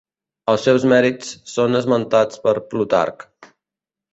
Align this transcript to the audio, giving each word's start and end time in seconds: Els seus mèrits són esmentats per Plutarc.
Els 0.53 0.63
seus 0.67 0.85
mèrits 0.93 1.29
són 1.53 1.81
esmentats 1.81 2.41
per 2.47 2.55
Plutarc. 2.73 3.29